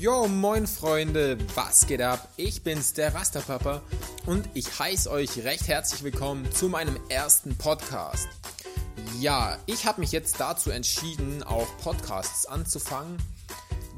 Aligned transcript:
Yo, 0.00 0.28
moin 0.28 0.66
Freunde, 0.66 1.36
was 1.54 1.86
geht 1.86 2.00
ab? 2.00 2.26
Ich 2.38 2.62
bin's, 2.62 2.94
der 2.94 3.14
Rasterpapa 3.14 3.82
und 4.24 4.48
ich 4.54 4.78
heiße 4.78 5.10
euch 5.10 5.44
recht 5.44 5.68
herzlich 5.68 6.02
willkommen 6.02 6.50
zu 6.52 6.70
meinem 6.70 6.98
ersten 7.10 7.58
Podcast. 7.58 8.26
Ja, 9.20 9.58
ich 9.66 9.84
habe 9.84 10.00
mich 10.00 10.10
jetzt 10.10 10.40
dazu 10.40 10.70
entschieden, 10.70 11.42
auch 11.42 11.66
Podcasts 11.82 12.46
anzufangen, 12.46 13.18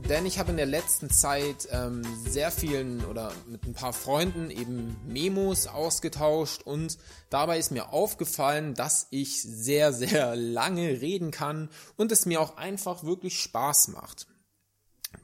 denn 0.09 0.27
ich 0.27 0.41
habe 0.41 0.51
in 0.51 0.57
der 0.57 0.67
letzten 0.67 1.09
Zeit 1.09 1.69
ähm, 1.71 2.03
sehr 2.29 2.51
vielen 2.51 3.05
oder 3.05 3.31
mit 3.47 3.65
ein 3.65 3.75
paar 3.75 3.93
Freunden 3.93 4.51
eben 4.51 4.97
Memos 5.07 5.69
ausgetauscht 5.69 6.63
und 6.63 6.99
dabei 7.31 7.61
ist 7.61 7.71
mir 7.71 7.93
aufgefallen, 7.93 8.75
dass 8.75 9.07
ich 9.11 9.41
sehr, 9.41 9.93
sehr 9.93 10.35
lange 10.35 11.01
reden 11.01 11.31
kann 11.31 11.69
und 11.97 12.11
es 12.11 12.27
mir 12.27 12.41
auch 12.41 12.57
einfach 12.57 13.05
wirklich 13.05 13.41
Spaß 13.41 13.87
macht. 13.87 14.27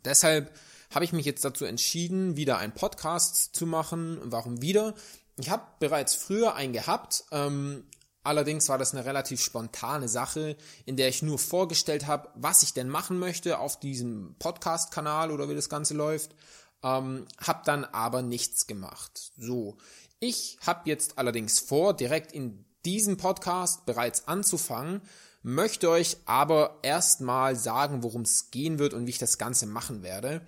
Deshalb 0.05 0.53
habe 0.91 1.05
ich 1.05 1.13
mich 1.13 1.27
jetzt 1.27 1.45
dazu 1.45 1.65
entschieden, 1.65 2.37
wieder 2.37 2.59
einen 2.59 2.73
Podcast 2.73 3.55
zu 3.55 3.67
machen. 3.67 4.19
Warum 4.25 4.63
wieder? 4.63 4.95
Ich 5.39 5.51
habe 5.51 5.65
bereits 5.79 6.15
früher 6.15 6.55
einen 6.55 6.73
gehabt, 6.73 7.25
ähm, 7.31 7.85
Allerdings 8.29 8.69
war 8.69 8.77
das 8.77 8.93
eine 8.93 9.07
relativ 9.07 9.41
spontane 9.41 10.07
Sache, 10.07 10.59
in 10.85 10.99
der 10.99 11.09
ich 11.09 11.23
nur 11.23 11.39
vorgestellt 11.39 12.07
habe, 12.07 12.29
was 12.35 12.63
ich 12.63 12.75
denn 12.75 12.91
machen 12.91 13.19
möchte 13.19 13.59
auf 13.59 13.81
diesem 13.81 14.37
Podcast-Kanal 14.39 15.31
oder 15.31 15.49
wie 15.49 15.55
das 15.55 15.71
Ganze 15.71 15.95
läuft. 15.95 16.35
Ähm, 16.83 17.27
hab 17.39 17.65
dann 17.65 17.87
aber 17.87 18.21
nichts 18.21 18.67
gemacht. 18.67 19.33
So, 19.39 19.79
ich 20.21 20.59
habe 20.67 20.91
jetzt 20.91 21.17
allerdings 21.17 21.59
vor, 21.59 21.95
direkt 21.95 22.33
in 22.33 22.67
diesem 22.85 23.17
Podcast 23.17 23.87
bereits 23.87 24.29
anzufangen, 24.29 25.01
möchte 25.43 25.89
euch 25.89 26.19
aber 26.27 26.81
erstmal 26.83 27.57
sagen, 27.57 28.03
worum 28.03 28.23
es 28.23 28.51
gehen 28.51 28.79
wird 28.79 28.93
und 28.93 29.07
wie 29.07 29.11
ich 29.13 29.19
das 29.19 29.39
Ganze 29.39 29.67
machen 29.67 30.03
werde. 30.03 30.43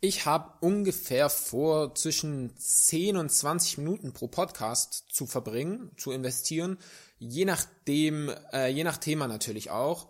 Ich 0.00 0.26
habe 0.26 0.52
ungefähr 0.60 1.30
vor, 1.30 1.94
zwischen 1.94 2.56
10 2.56 3.16
und 3.16 3.30
20 3.30 3.78
Minuten 3.78 4.12
pro 4.12 4.28
Podcast 4.28 5.04
zu 5.10 5.26
verbringen, 5.26 5.90
zu 5.96 6.12
investieren, 6.12 6.78
je 7.18 7.44
nachdem, 7.44 8.30
äh, 8.52 8.68
je 8.68 8.84
nach 8.84 8.98
Thema 8.98 9.28
natürlich 9.28 9.70
auch. 9.70 10.08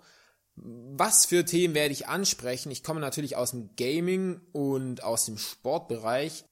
Was 0.56 1.26
für 1.26 1.44
Themen 1.44 1.74
werde 1.74 1.92
ich 1.92 2.06
ansprechen? 2.06 2.70
Ich 2.70 2.82
komme 2.82 3.00
natürlich 3.00 3.36
aus 3.36 3.50
dem 3.50 3.74
Gaming 3.76 4.40
und 4.52 5.02
aus 5.02 5.26
dem 5.26 5.38
Sportbereich. 5.38 6.44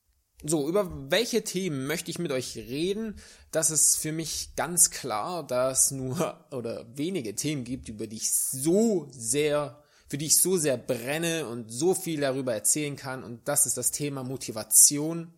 So, 0.45 0.69
über 0.69 1.11
welche 1.11 1.45
Themen 1.45 1.87
möchte 1.87 2.11
ich 2.11 2.19
mit 2.19 2.33
euch 2.33 2.57
reden? 2.57 3.17
Das 3.53 3.71
ist 3.71 3.97
für 3.97 4.11
mich 4.11 4.57
ganz 4.57 4.91
klar, 4.91 5.47
dass 5.47 5.93
nur 5.93 6.45
oder 6.51 6.87
wenige 6.97 7.35
Themen 7.35 7.65
gibt, 7.65 7.89
über 7.89 8.07
die 8.07 8.17
ich 8.17 8.33
so 8.33 9.09
sehr 9.13 9.82
für 10.13 10.19
die 10.19 10.27
ich 10.27 10.43
so 10.43 10.59
sehr 10.59 10.77
brenne 10.77 11.49
und 11.49 11.71
so 11.71 11.95
viel 11.95 12.21
darüber 12.21 12.53
erzählen 12.53 12.97
kann. 12.97 13.25
Und 13.25 13.49
das 13.49 13.65
ist 13.65 13.79
das 13.79 13.93
Thema 13.93 14.23
Motivation, 14.23 15.33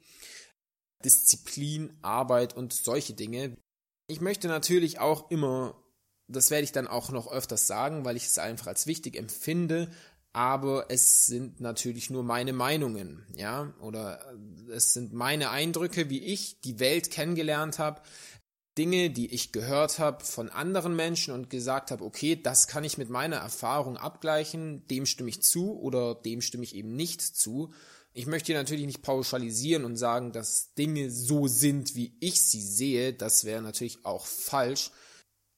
Disziplin, 1.05 1.97
Arbeit 2.03 2.57
und 2.57 2.73
solche 2.73 3.15
Dinge. 3.15 3.57
Ich 4.09 4.21
möchte 4.21 4.49
natürlich 4.49 4.99
auch 4.99 5.31
immer, 5.31 5.81
das 6.27 6.51
werde 6.51 6.65
ich 6.65 6.73
dann 6.73 6.89
auch 6.89 7.13
noch 7.13 7.31
öfters 7.31 7.69
sagen, 7.69 8.05
weil 8.05 8.17
ich 8.17 8.25
es 8.25 8.39
einfach 8.39 8.67
als 8.67 8.89
wichtig 8.89 9.15
empfinde, 9.15 9.93
aber 10.33 10.87
es 10.89 11.27
sind 11.27 11.61
natürlich 11.61 12.11
nur 12.11 12.25
meine 12.25 12.53
Meinungen, 12.53 13.25
ja, 13.37 13.73
oder 13.79 14.35
es 14.73 14.93
sind 14.93 15.13
meine 15.13 15.51
Eindrücke, 15.51 16.11
wie 16.11 16.25
ich 16.25 16.61
die 16.63 16.81
Welt 16.81 17.13
kennengelernt 17.13 17.79
habe. 17.79 18.03
Dinge, 18.77 19.11
die 19.11 19.33
ich 19.33 19.53
gehört 19.53 19.99
habe 19.99 20.25
von 20.25 20.51
anderen 20.51 20.97
Menschen 20.97 21.33
und 21.33 21.49
gesagt 21.49 21.91
habe, 21.91 22.05
okay, 22.05 22.35
das 22.35 22.67
kann 22.67 22.85
ich 22.85 22.99
mit 22.99 23.09
meiner 23.09 23.37
Erfahrung 23.37 23.97
abgleichen, 23.97 24.87
dem 24.89 25.07
stimme 25.07 25.31
ich 25.31 25.43
zu 25.43 25.79
oder 25.79 26.15
dem 26.15 26.41
stimme 26.41 26.65
ich 26.65 26.75
eben 26.75 26.97
nicht 26.97 27.21
zu. 27.23 27.73
Ich 28.13 28.27
möchte 28.27 28.53
natürlich 28.53 28.87
nicht 28.87 29.03
pauschalisieren 29.03 29.85
und 29.85 29.97
sagen, 29.97 30.33
dass 30.33 30.75
Dinge 30.75 31.11
so 31.11 31.47
sind, 31.47 31.95
wie 31.95 32.17
ich 32.21 32.43
sie 32.43 32.63
sehe. 32.63 33.13
Das 33.13 33.45
wäre 33.45 33.63
natürlich 33.63 34.05
auch 34.05 34.27
falsch. 34.27 34.91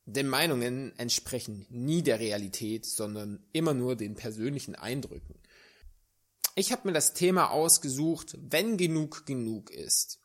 Denn 0.07 0.29
Meinungen 0.29 0.97
entsprechen 0.99 1.67
nie 1.69 2.03
der 2.03 2.21
Realität, 2.21 2.87
sondern 2.87 3.45
immer 3.53 3.75
nur 3.75 3.97
den 3.97 4.15
persönlichen 4.15 4.75
Eindrücken. 4.75 5.35
Ich 6.55 6.73
habe 6.73 6.89
mir 6.89 6.95
das 6.95 7.13
Thema 7.13 7.51
ausgesucht, 7.51 8.39
wenn 8.41 8.77
genug 8.79 9.27
genug 9.27 9.71
ist. 9.71 10.21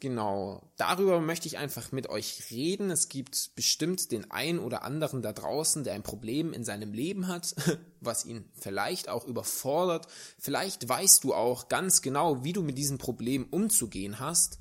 Genau, 0.00 0.62
darüber 0.78 1.20
möchte 1.20 1.46
ich 1.46 1.58
einfach 1.58 1.92
mit 1.92 2.08
euch 2.08 2.50
reden. 2.50 2.90
Es 2.90 3.10
gibt 3.10 3.54
bestimmt 3.54 4.10
den 4.12 4.30
einen 4.30 4.58
oder 4.58 4.82
anderen 4.82 5.20
da 5.20 5.34
draußen, 5.34 5.84
der 5.84 5.92
ein 5.92 6.02
Problem 6.02 6.54
in 6.54 6.64
seinem 6.64 6.94
Leben 6.94 7.28
hat, 7.28 7.54
was 8.00 8.24
ihn 8.24 8.50
vielleicht 8.58 9.10
auch 9.10 9.26
überfordert. 9.26 10.06
Vielleicht 10.38 10.88
weißt 10.88 11.22
du 11.22 11.34
auch 11.34 11.68
ganz 11.68 12.00
genau, 12.00 12.42
wie 12.42 12.54
du 12.54 12.62
mit 12.62 12.78
diesem 12.78 12.96
Problem 12.96 13.46
umzugehen 13.50 14.18
hast. 14.18 14.58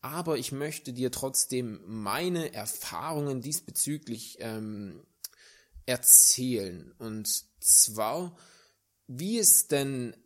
Aber 0.00 0.38
ich 0.38 0.50
möchte 0.50 0.94
dir 0.94 1.12
trotzdem 1.12 1.80
meine 1.86 2.54
Erfahrungen 2.54 3.42
diesbezüglich 3.42 4.38
ähm, 4.40 5.02
erzählen. 5.84 6.94
Und 6.96 7.44
zwar, 7.60 8.34
wie 9.06 9.38
es 9.38 9.68
denn 9.68 10.16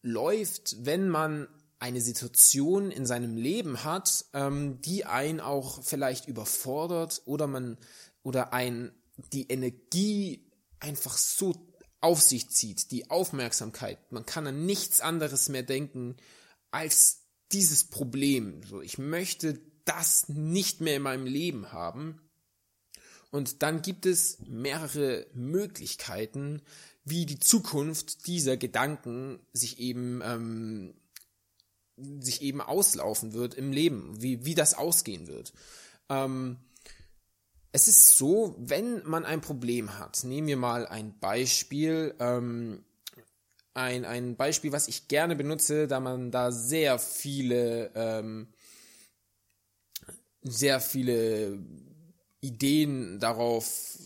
läuft, 0.00 0.86
wenn 0.86 1.10
man 1.10 1.48
eine 1.78 2.00
Situation 2.00 2.90
in 2.90 3.06
seinem 3.06 3.36
Leben 3.36 3.84
hat, 3.84 4.24
ähm, 4.32 4.80
die 4.80 5.04
einen 5.04 5.40
auch 5.40 5.82
vielleicht 5.82 6.26
überfordert 6.26 7.22
oder 7.26 7.46
man 7.46 7.76
oder 8.22 8.52
ein 8.52 8.92
die 9.32 9.48
Energie 9.48 10.50
einfach 10.80 11.16
so 11.16 11.54
auf 12.00 12.20
sich 12.20 12.50
zieht, 12.50 12.90
die 12.90 13.10
Aufmerksamkeit. 13.10 14.12
Man 14.12 14.26
kann 14.26 14.46
an 14.46 14.66
nichts 14.66 15.00
anderes 15.00 15.48
mehr 15.48 15.62
denken 15.62 16.16
als 16.70 17.22
dieses 17.52 17.84
Problem. 17.84 18.62
So, 18.64 18.80
ich 18.80 18.98
möchte 18.98 19.60
das 19.84 20.28
nicht 20.28 20.80
mehr 20.80 20.96
in 20.96 21.02
meinem 21.02 21.26
Leben 21.26 21.72
haben. 21.72 22.20
Und 23.30 23.62
dann 23.62 23.82
gibt 23.82 24.06
es 24.06 24.38
mehrere 24.46 25.26
Möglichkeiten, 25.34 26.62
wie 27.04 27.26
die 27.26 27.38
Zukunft 27.38 28.26
dieser 28.26 28.56
Gedanken 28.56 29.40
sich 29.52 29.78
eben 29.78 30.20
ähm, 30.22 30.94
sich 31.96 32.42
eben 32.42 32.60
auslaufen 32.60 33.32
wird 33.32 33.54
im 33.54 33.72
Leben, 33.72 34.20
wie, 34.20 34.44
wie 34.44 34.54
das 34.54 34.74
ausgehen 34.74 35.26
wird. 35.26 35.52
Ähm, 36.08 36.58
es 37.72 37.88
ist 37.88 38.16
so, 38.16 38.54
wenn 38.58 39.06
man 39.06 39.24
ein 39.24 39.40
Problem 39.40 39.98
hat, 39.98 40.24
nehmen 40.24 40.46
wir 40.46 40.56
mal 40.56 40.86
ein 40.86 41.18
Beispiel, 41.18 42.14
ähm, 42.20 42.84
ein, 43.74 44.04
ein 44.06 44.36
Beispiel, 44.36 44.72
was 44.72 44.88
ich 44.88 45.08
gerne 45.08 45.36
benutze, 45.36 45.86
da 45.86 46.00
man 46.00 46.30
da 46.30 46.50
sehr 46.52 46.98
viele, 46.98 47.90
ähm, 47.94 48.48
sehr 50.42 50.80
viele 50.80 51.58
Ideen 52.40 53.20
darauf, 53.20 53.98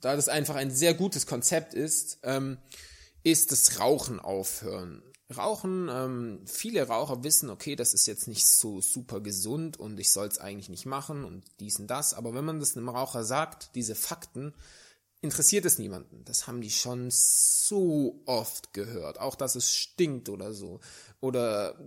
da 0.00 0.16
das 0.16 0.28
einfach 0.28 0.54
ein 0.54 0.70
sehr 0.70 0.94
gutes 0.94 1.26
Konzept 1.26 1.74
ist, 1.74 2.20
ähm, 2.22 2.56
ist 3.22 3.52
das 3.52 3.78
Rauchen 3.80 4.20
aufhören. 4.20 5.02
Rauchen, 5.36 5.88
ähm, 5.90 6.40
viele 6.46 6.86
Raucher 6.86 7.22
wissen, 7.24 7.50
okay, 7.50 7.76
das 7.76 7.94
ist 7.94 8.06
jetzt 8.06 8.28
nicht 8.28 8.46
so 8.46 8.80
super 8.80 9.20
gesund 9.20 9.78
und 9.78 9.98
ich 9.98 10.12
soll 10.12 10.26
es 10.26 10.38
eigentlich 10.38 10.68
nicht 10.68 10.86
machen 10.86 11.24
und 11.24 11.44
dies 11.60 11.78
und 11.78 11.88
das, 11.88 12.14
aber 12.14 12.34
wenn 12.34 12.44
man 12.44 12.60
das 12.60 12.76
einem 12.76 12.88
Raucher 12.88 13.24
sagt, 13.24 13.74
diese 13.74 13.94
Fakten, 13.94 14.54
interessiert 15.24 15.64
es 15.64 15.78
niemanden. 15.78 16.24
Das 16.26 16.46
haben 16.46 16.60
die 16.60 16.70
schon 16.70 17.08
so 17.10 18.22
oft 18.26 18.74
gehört. 18.74 19.18
Auch, 19.18 19.34
dass 19.34 19.56
es 19.56 19.72
stinkt 19.72 20.28
oder 20.28 20.52
so. 20.52 20.80
Oder 21.20 21.78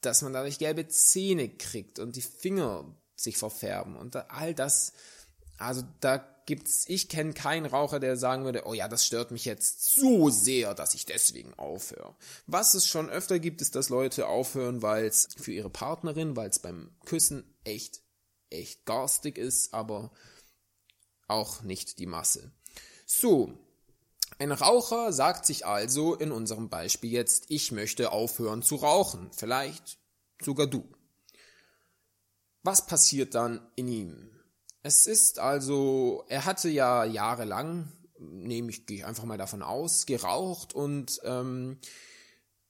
dass 0.00 0.22
man 0.22 0.32
dadurch 0.32 0.58
gelbe 0.58 0.88
Zähne 0.88 1.48
kriegt 1.48 2.00
und 2.00 2.16
die 2.16 2.22
Finger 2.22 2.84
sich 3.14 3.38
verfärben 3.38 3.96
und 3.96 4.16
all 4.16 4.52
das. 4.52 4.92
Also 5.58 5.82
da 6.00 6.18
gibt's, 6.46 6.84
ich 6.88 7.08
kenne 7.08 7.32
keinen 7.32 7.66
Raucher, 7.66 8.00
der 8.00 8.16
sagen 8.16 8.44
würde, 8.44 8.62
oh 8.66 8.74
ja, 8.74 8.88
das 8.88 9.06
stört 9.06 9.30
mich 9.30 9.44
jetzt 9.44 9.94
so 9.94 10.30
sehr, 10.30 10.74
dass 10.74 10.94
ich 10.94 11.06
deswegen 11.06 11.54
aufhöre. 11.54 12.14
Was 12.46 12.74
es 12.74 12.86
schon 12.86 13.10
öfter 13.10 13.38
gibt, 13.38 13.60
ist, 13.60 13.74
dass 13.74 13.88
Leute 13.88 14.26
aufhören, 14.26 14.82
weil 14.82 15.04
es 15.04 15.28
für 15.36 15.52
ihre 15.52 15.70
Partnerin, 15.70 16.36
weil 16.36 16.50
es 16.50 16.58
beim 16.58 16.90
Küssen 17.04 17.44
echt, 17.64 18.02
echt 18.50 18.84
garstig 18.84 19.38
ist, 19.38 19.74
aber 19.74 20.12
auch 21.28 21.62
nicht 21.62 21.98
die 21.98 22.06
Masse. 22.06 22.52
So. 23.06 23.58
Ein 24.38 24.52
Raucher 24.52 25.12
sagt 25.12 25.46
sich 25.46 25.66
also 25.66 26.14
in 26.14 26.32
unserem 26.32 26.68
Beispiel 26.68 27.10
jetzt, 27.10 27.44
ich 27.48 27.70
möchte 27.70 28.10
aufhören 28.10 28.62
zu 28.62 28.76
rauchen. 28.76 29.30
Vielleicht 29.32 29.98
sogar 30.42 30.66
du. 30.66 30.84
Was 32.62 32.86
passiert 32.86 33.34
dann 33.34 33.66
in 33.76 33.88
ihm? 33.88 34.30
Es 34.82 35.06
ist 35.06 35.38
also, 35.38 36.24
er 36.28 36.44
hatte 36.44 36.68
ja 36.68 37.04
jahrelang, 37.04 37.92
nehme 38.18 38.70
ich, 38.70 38.86
gehe 38.86 38.98
ich 38.98 39.04
einfach 39.04 39.24
mal 39.24 39.38
davon 39.38 39.62
aus, 39.62 40.06
geraucht 40.06 40.74
und 40.74 41.20
ähm, 41.24 41.78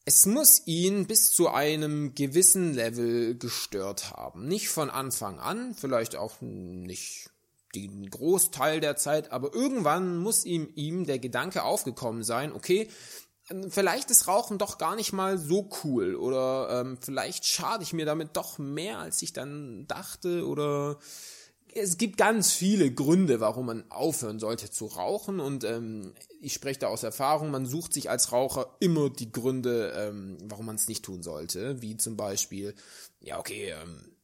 es 0.05 0.27
muss 0.27 0.67
ihn 0.67 1.07
bis 1.07 1.31
zu 1.31 1.49
einem 1.49 2.15
gewissen 2.15 2.75
Level 2.75 3.39
gestört 3.39 4.11
haben. 4.11 4.47
Nicht 4.47 4.69
von 4.69 4.91
Anfang 4.91 5.39
an, 5.39 5.75
vielleicht 5.75 6.17
auch 6.17 6.41
nicht 6.41 7.31
den 7.75 8.11
Großteil 8.11 8.81
der 8.81 8.97
Zeit, 8.97 9.33
aber 9.33 9.55
irgendwann 9.55 10.19
muss 10.19 10.45
ihm, 10.45 10.69
ihm 10.75 11.07
der 11.07 11.19
Gedanke 11.19 11.63
aufgekommen 11.63 12.25
sein, 12.25 12.53
okay, 12.53 12.91
vielleicht 13.69 14.11
ist 14.11 14.29
Rauchen 14.29 14.59
doch 14.59 14.77
gar 14.77 14.97
nicht 14.97 15.13
mal 15.13 15.39
so 15.39 15.71
cool 15.83 16.15
oder 16.15 16.81
ähm, 16.81 16.99
vielleicht 17.01 17.47
schade 17.47 17.83
ich 17.83 17.95
mir 17.95 18.05
damit 18.05 18.37
doch 18.37 18.59
mehr, 18.59 18.99
als 18.99 19.23
ich 19.23 19.33
dann 19.33 19.87
dachte 19.87 20.47
oder 20.47 20.99
es 21.75 21.97
gibt 21.97 22.17
ganz 22.17 22.53
viele 22.53 22.93
Gründe, 22.93 23.41
warum 23.41 23.67
man 23.67 23.91
aufhören 23.91 24.39
sollte 24.39 24.71
zu 24.71 24.87
rauchen 24.87 25.41
und 25.41 25.65
ähm, 25.65 26.15
ich 26.41 26.53
spreche 26.53 26.81
da 26.81 26.89
aus 26.89 27.03
Erfahrung, 27.03 27.51
man 27.51 27.67
sucht 27.67 27.95
sich 27.95 28.11
als 28.11 28.33
Raucher 28.33 28.77
immer 28.81 29.11
die 29.11 29.33
Gründe, 29.33 29.93
ähm, 29.97 30.39
warum 30.45 30.67
man 30.67 30.77
es 30.77 30.89
nicht 30.89 31.05
tun 31.05 31.23
sollte, 31.23 31.81
wie 31.81 31.97
zum 31.97 32.17
Beispiel, 32.17 32.75
ja 33.21 33.39
okay, 33.39 33.71
ähm, 33.71 34.17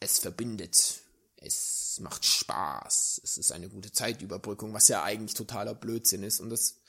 es 0.00 0.18
verbindet, 0.18 1.00
es 1.36 1.98
macht 2.00 2.24
Spaß, 2.24 3.20
es 3.24 3.38
ist 3.38 3.52
eine 3.52 3.68
gute 3.68 3.92
Zeitüberbrückung, 3.92 4.74
was 4.74 4.88
ja 4.88 5.02
eigentlich 5.02 5.34
totaler 5.34 5.74
Blödsinn 5.74 6.22
ist 6.22 6.40
und 6.40 6.50
das 6.50 6.80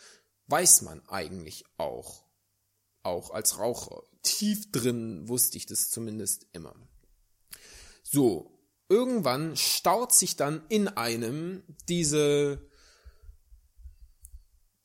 weiß 0.48 0.82
man 0.82 1.02
eigentlich 1.08 1.64
auch, 1.78 2.24
auch 3.04 3.32
als 3.32 3.58
Raucher. 3.58 4.04
Tief 4.24 4.72
drin 4.72 5.28
wusste 5.28 5.58
ich 5.58 5.66
das 5.66 5.90
zumindest 5.90 6.46
immer. 6.52 6.76
So, 8.04 8.61
irgendwann 8.92 9.56
staut 9.56 10.12
sich 10.12 10.36
dann 10.36 10.62
in 10.68 10.90
einem 10.90 11.64
diese 11.88 12.70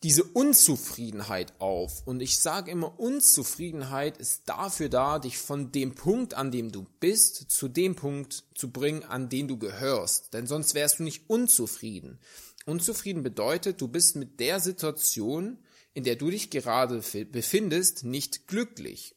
diese 0.02 0.22
Unzufriedenheit 0.22 1.54
auf. 1.58 2.06
Und 2.06 2.20
ich 2.20 2.38
sage 2.38 2.70
immer, 2.70 3.00
Unzufriedenheit 3.00 4.18
ist 4.18 4.42
dafür 4.46 4.88
da, 4.88 5.18
dich 5.18 5.36
von 5.36 5.72
dem 5.72 5.96
Punkt, 5.96 6.34
an 6.34 6.52
dem 6.52 6.70
du 6.70 6.86
bist, 7.00 7.50
zu 7.50 7.66
dem 7.66 7.96
Punkt 7.96 8.44
zu 8.54 8.70
bringen, 8.70 9.02
an 9.02 9.28
den 9.28 9.48
du 9.48 9.58
gehörst. 9.58 10.32
Denn 10.32 10.46
sonst 10.46 10.74
wärst 10.74 11.00
du 11.00 11.02
nicht 11.02 11.28
unzufrieden. 11.28 12.20
Unzufrieden 12.66 13.24
bedeutet, 13.24 13.80
du 13.80 13.88
bist 13.88 14.14
mit 14.14 14.38
der 14.38 14.60
Situation, 14.60 15.58
in 15.92 16.04
der 16.04 16.14
du 16.14 16.30
dich 16.30 16.50
gerade 16.50 17.02
befindest, 17.32 18.04
nicht 18.04 18.46
glücklich. 18.46 19.15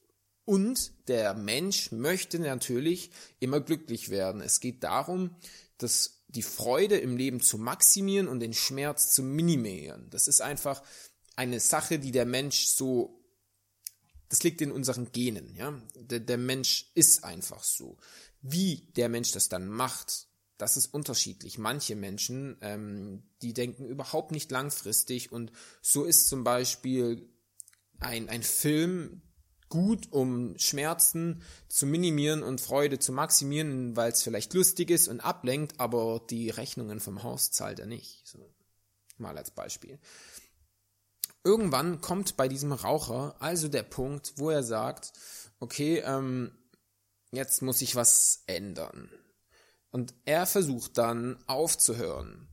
Und 0.49 1.07
der 1.07 1.35
Mensch 1.35 1.91
möchte 1.91 2.39
natürlich 2.39 3.11
immer 3.39 3.61
glücklich 3.61 4.09
werden. 4.09 4.41
Es 4.41 4.59
geht 4.59 4.83
darum, 4.83 5.35
dass 5.77 6.23
die 6.27 6.41
Freude 6.41 6.97
im 6.97 7.17
Leben 7.17 7.39
zu 7.39 7.59
maximieren 7.59 8.27
und 8.27 8.39
den 8.39 8.53
Schmerz 8.53 9.13
zu 9.13 9.21
minimieren. 9.21 10.09
Das 10.09 10.27
ist 10.27 10.41
einfach 10.41 10.81
eine 11.35 11.59
Sache, 11.59 11.99
die 11.99 12.11
der 12.11 12.25
Mensch 12.25 12.65
so, 12.65 13.23
das 14.29 14.41
liegt 14.41 14.59
in 14.61 14.71
unseren 14.71 15.11
Genen, 15.11 15.53
ja. 15.55 15.79
Der, 15.93 16.19
der 16.19 16.39
Mensch 16.39 16.89
ist 16.95 17.23
einfach 17.23 17.63
so. 17.63 17.97
Wie 18.41 18.87
der 18.95 19.07
Mensch 19.07 19.31
das 19.31 19.49
dann 19.49 19.67
macht, 19.67 20.25
das 20.57 20.77
ist 20.77 20.91
unterschiedlich. 20.91 21.59
Manche 21.59 21.95
Menschen, 21.95 22.57
ähm, 22.61 23.21
die 23.43 23.53
denken 23.53 23.85
überhaupt 23.85 24.31
nicht 24.31 24.49
langfristig 24.49 25.31
und 25.31 25.51
so 25.83 26.05
ist 26.05 26.27
zum 26.27 26.43
Beispiel 26.43 27.29
ein, 27.99 28.29
ein 28.29 28.41
Film, 28.41 29.21
gut, 29.69 30.12
um 30.12 30.57
Schmerzen 30.57 31.42
zu 31.68 31.86
minimieren 31.86 32.44
und 32.44 32.60
Freude 32.60 33.00
zu 33.00 33.12
maximieren, 33.12 33.95
weil 33.95 34.12
es 34.12 34.24
vielleicht 34.24 34.54
lustig 34.54 34.89
ist 34.89 35.07
und 35.07 35.21
ablenkt, 35.21 35.80
aber 35.80 36.21
die 36.30 36.50
Rechnungen 36.50 37.00
vom 37.00 37.24
Haus 37.24 37.51
zahlt 37.51 37.80
er 37.80 37.86
nicht. 37.86 38.27
So, 38.27 38.54
mal 39.18 39.38
als 39.38 39.51
Beispiel. 39.51 40.00
Irgendwann 41.44 42.01
kommt 42.01 42.36
bei 42.36 42.48
diesem 42.48 42.74
Raucher 42.74 43.36
also 43.39 43.69
der 43.69 43.83
Punkt, 43.83 44.33
wo 44.36 44.50
er 44.50 44.63
sagt, 44.63 45.13
okay, 45.60 46.00
ähm, 46.00 46.51
jetzt 47.31 47.62
muss 47.62 47.81
ich 47.81 47.95
was 47.95 48.44
ändern. 48.48 49.10
Und 49.92 50.13
er 50.25 50.45
versucht 50.45 50.98
dann 50.98 51.42
aufzuhören. 51.48 52.48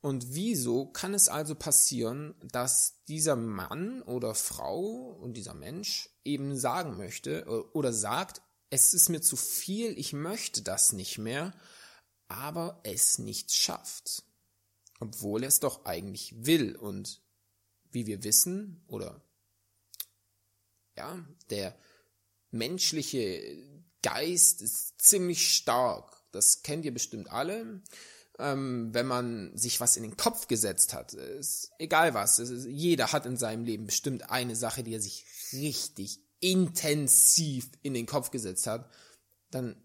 Und 0.00 0.34
wieso 0.34 0.86
kann 0.86 1.12
es 1.12 1.28
also 1.28 1.54
passieren, 1.54 2.34
dass 2.42 3.04
dieser 3.04 3.36
Mann 3.36 4.00
oder 4.02 4.34
Frau 4.34 5.18
und 5.20 5.34
dieser 5.34 5.52
Mensch 5.52 6.08
eben 6.24 6.56
sagen 6.56 6.96
möchte 6.96 7.44
oder 7.74 7.92
sagt, 7.92 8.40
es 8.70 8.94
ist 8.94 9.10
mir 9.10 9.20
zu 9.20 9.36
viel, 9.36 9.98
ich 9.98 10.12
möchte 10.12 10.62
das 10.62 10.92
nicht 10.92 11.18
mehr, 11.18 11.52
aber 12.28 12.80
es 12.84 13.18
nicht 13.18 13.52
schafft, 13.52 14.22
obwohl 15.00 15.42
er 15.42 15.48
es 15.48 15.60
doch 15.60 15.84
eigentlich 15.84 16.46
will. 16.46 16.76
Und 16.76 17.20
wie 17.90 18.06
wir 18.06 18.22
wissen 18.22 18.82
oder 18.86 19.20
ja, 20.96 21.22
der 21.50 21.76
menschliche 22.50 23.82
Geist 24.02 24.62
ist 24.62 25.02
ziemlich 25.02 25.54
stark. 25.54 26.22
Das 26.30 26.62
kennt 26.62 26.84
ihr 26.84 26.94
bestimmt 26.94 27.30
alle 27.30 27.82
ähm, 28.40 28.90
wenn 28.92 29.06
man 29.06 29.56
sich 29.56 29.80
was 29.80 29.96
in 29.96 30.02
den 30.02 30.16
Kopf 30.16 30.48
gesetzt 30.48 30.94
hat, 30.94 31.14
ist 31.14 31.70
egal 31.78 32.14
was, 32.14 32.38
ist, 32.38 32.66
jeder 32.66 33.12
hat 33.12 33.26
in 33.26 33.36
seinem 33.36 33.64
Leben 33.64 33.86
bestimmt 33.86 34.30
eine 34.30 34.56
Sache, 34.56 34.82
die 34.82 34.94
er 34.94 35.00
sich 35.00 35.24
richtig 35.52 36.20
intensiv 36.40 37.70
in 37.82 37.94
den 37.94 38.06
Kopf 38.06 38.30
gesetzt 38.30 38.66
hat, 38.66 38.90
dann, 39.50 39.76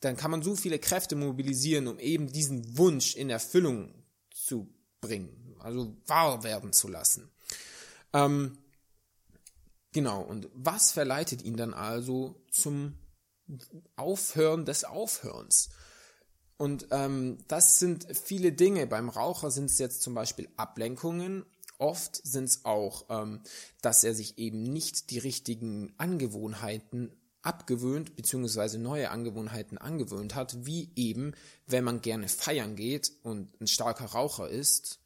dann 0.00 0.16
kann 0.16 0.30
man 0.30 0.42
so 0.42 0.54
viele 0.54 0.78
Kräfte 0.78 1.16
mobilisieren, 1.16 1.88
um 1.88 1.98
eben 1.98 2.30
diesen 2.30 2.76
Wunsch 2.76 3.16
in 3.16 3.30
Erfüllung 3.30 4.04
zu 4.30 4.72
bringen, 5.00 5.56
also 5.58 5.96
wahr 6.06 6.44
werden 6.44 6.72
zu 6.72 6.88
lassen. 6.88 7.30
Ähm, 8.12 8.58
genau, 9.92 10.22
und 10.22 10.48
was 10.52 10.92
verleitet 10.92 11.42
ihn 11.42 11.56
dann 11.56 11.74
also 11.74 12.44
zum 12.50 12.98
Aufhören 13.96 14.64
des 14.64 14.84
Aufhörens? 14.84 15.70
Und 16.62 16.86
ähm, 16.92 17.38
das 17.48 17.80
sind 17.80 18.06
viele 18.16 18.52
Dinge. 18.52 18.86
Beim 18.86 19.08
Raucher 19.08 19.50
sind 19.50 19.64
es 19.64 19.80
jetzt 19.80 20.00
zum 20.00 20.14
Beispiel 20.14 20.48
Ablenkungen. 20.56 21.44
Oft 21.78 22.24
sind 22.24 22.44
es 22.44 22.64
auch, 22.64 23.06
ähm, 23.08 23.40
dass 23.80 24.04
er 24.04 24.14
sich 24.14 24.38
eben 24.38 24.62
nicht 24.62 25.10
die 25.10 25.18
richtigen 25.18 25.92
Angewohnheiten 25.98 27.10
abgewöhnt, 27.42 28.14
beziehungsweise 28.14 28.78
neue 28.78 29.10
Angewohnheiten 29.10 29.76
angewöhnt 29.76 30.36
hat, 30.36 30.64
wie 30.64 30.92
eben, 30.94 31.32
wenn 31.66 31.82
man 31.82 32.00
gerne 32.00 32.28
feiern 32.28 32.76
geht 32.76 33.10
und 33.24 33.60
ein 33.60 33.66
starker 33.66 34.06
Raucher 34.06 34.48
ist, 34.48 35.00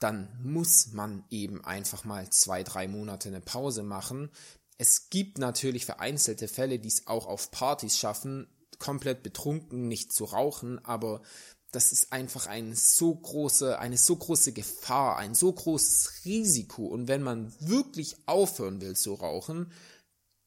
dann 0.00 0.28
muss 0.44 0.92
man 0.92 1.24
eben 1.30 1.64
einfach 1.64 2.04
mal 2.04 2.28
zwei, 2.28 2.62
drei 2.62 2.86
Monate 2.86 3.30
eine 3.30 3.40
Pause 3.40 3.82
machen. 3.82 4.28
Es 4.76 5.08
gibt 5.08 5.38
natürlich 5.38 5.86
vereinzelte 5.86 6.48
Fälle, 6.48 6.78
die 6.78 6.88
es 6.88 7.06
auch 7.06 7.26
auf 7.26 7.50
Partys 7.50 7.96
schaffen, 7.96 8.46
komplett 8.78 9.22
betrunken 9.22 9.88
nicht 9.88 10.12
zu 10.12 10.24
rauchen, 10.24 10.84
aber 10.84 11.22
das 11.72 11.92
ist 11.92 12.12
einfach 12.12 12.46
eine 12.46 12.74
so 12.74 13.14
große, 13.14 13.78
eine 13.78 13.98
so 13.98 14.16
große 14.16 14.52
Gefahr, 14.52 15.18
ein 15.18 15.34
so 15.34 15.52
großes 15.52 16.24
Risiko. 16.24 16.86
Und 16.86 17.08
wenn 17.08 17.22
man 17.22 17.52
wirklich 17.60 18.16
aufhören 18.26 18.80
will 18.80 18.96
zu 18.96 19.14
rauchen, 19.14 19.70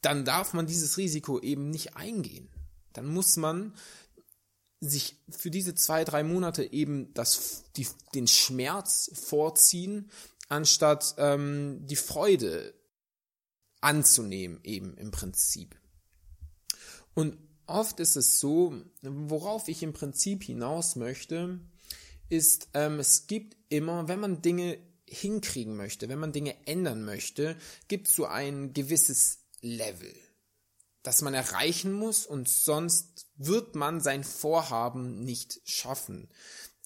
dann 0.01 0.25
darf 0.25 0.53
man 0.53 0.65
dieses 0.65 0.97
Risiko 0.97 1.39
eben 1.39 1.69
nicht 1.69 1.95
eingehen. 1.95 2.49
Dann 2.93 3.05
muss 3.05 3.37
man 3.37 3.75
sich 4.79 5.21
für 5.29 5.51
diese 5.51 5.75
zwei, 5.75 6.03
drei 6.03 6.23
Monate 6.23 6.63
eben 6.73 7.13
das, 7.13 7.65
die, 7.75 7.87
den 8.15 8.27
Schmerz 8.27 9.11
vorziehen, 9.13 10.09
anstatt 10.49 11.13
ähm, 11.17 11.85
die 11.85 11.95
Freude 11.95 12.73
anzunehmen, 13.79 14.59
eben 14.63 14.97
im 14.97 15.11
Prinzip. 15.11 15.79
Und 17.13 17.37
oft 17.71 17.99
ist 17.99 18.15
es 18.15 18.39
so, 18.39 18.73
worauf 19.01 19.67
ich 19.67 19.83
im 19.83 19.93
Prinzip 19.93 20.43
hinaus 20.43 20.95
möchte, 20.95 21.59
ist, 22.29 22.69
ähm, 22.73 22.99
es 22.99 23.27
gibt 23.27 23.57
immer, 23.69 24.07
wenn 24.07 24.19
man 24.19 24.41
Dinge 24.41 24.77
hinkriegen 25.05 25.75
möchte, 25.75 26.07
wenn 26.07 26.19
man 26.19 26.31
Dinge 26.31 26.55
ändern 26.65 27.03
möchte, 27.03 27.57
gibt 27.87 28.07
es 28.07 28.15
so 28.15 28.25
ein 28.25 28.73
gewisses 28.73 29.39
Level, 29.61 30.13
das 31.03 31.21
man 31.21 31.33
erreichen 31.33 31.91
muss 31.91 32.25
und 32.25 32.47
sonst 32.47 33.27
wird 33.35 33.75
man 33.75 33.99
sein 33.99 34.23
Vorhaben 34.23 35.23
nicht 35.23 35.59
schaffen. 35.65 36.29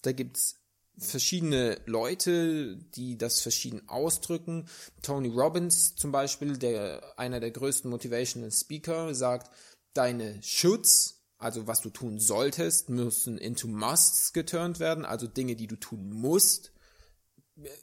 Da 0.02 0.12
gibt 0.12 0.38
es 0.38 0.56
verschiedene 0.98 1.80
Leute, 1.86 2.76
die 2.76 3.18
das 3.18 3.40
verschieden 3.40 3.88
ausdrücken. 3.88 4.68
Tony 5.02 5.28
Robbins 5.28 5.94
zum 5.94 6.10
Beispiel, 6.10 6.56
der 6.56 7.18
einer 7.18 7.38
der 7.38 7.50
größten 7.50 7.90
Motivational 7.90 8.50
Speaker, 8.50 9.14
sagt, 9.14 9.50
deine 9.96 10.42
Schutz, 10.42 11.22
also 11.38 11.66
was 11.66 11.80
du 11.80 11.90
tun 11.90 12.18
solltest, 12.18 12.88
müssen 12.88 13.38
into 13.38 13.68
musts 13.68 14.32
geturnt 14.32 14.80
werden, 14.80 15.04
also 15.04 15.26
Dinge, 15.26 15.56
die 15.56 15.66
du 15.66 15.76
tun 15.76 16.10
musst. 16.10 16.72